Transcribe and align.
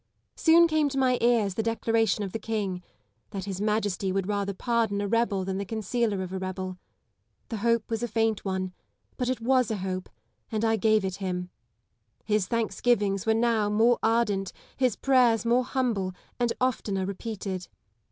Soon 0.35 0.67
came 0.67 0.89
to 0.89 0.97
my 0.97 1.19
ears 1.21 1.53
the 1.53 1.61
declaration 1.61 2.23
of 2.23 2.31
the 2.31 2.39
King, 2.39 2.81
that 3.29 3.45
his 3.45 3.61
Majesty 3.61 4.11
would 4.11 4.25
rather 4.27 4.51
pardon 4.51 4.99
a 4.99 5.07
rebel 5.07 5.45
than 5.45 5.59
the 5.59 5.63
concealer 5.63 6.23
of 6.23 6.31
LAD 6.31 6.41
Y 6.41 6.47
LISLE 6.47 6.47
AND 6.47 6.77
ELIZABE 6.79 6.79
TH 6.81 6.81
GA 6.81 7.13
UNT. 7.13 7.53
85 7.53 7.53
a 7.53 7.53
rebel. 7.53 7.53
The 7.53 7.69
hope 7.69 7.89
was 7.91 8.03
a 8.03 8.07
faint 8.11 8.43
one; 8.43 8.73
but 9.17 9.29
it 9.29 9.41
was 9.41 9.69
a 9.69 9.77
hope, 9.77 10.09
and 10.51 10.65
I 10.65 10.75
gave 10.75 11.05
it 11.05 11.15
him. 11.17 11.51
His 12.25 12.47
thanksgivings 12.47 13.27
were 13.27 13.35
now 13.35 13.69
more 13.69 13.99
ardent, 14.01 14.51
his 14.75 14.95
pi'ayers 14.95 15.45
more 15.45 15.65
humble, 15.65 16.13
and 16.39 16.51
oftener 16.59 17.05
repeated. 17.05 17.67